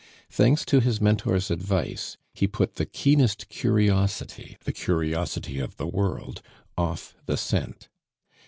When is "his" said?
0.79-0.99